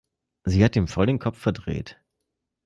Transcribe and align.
Sie 0.45 0.65
hat 0.65 0.75
ihm 0.75 0.87
voll 0.87 1.05
den 1.05 1.19
Kopf 1.19 1.37
verdreht. 1.37 2.01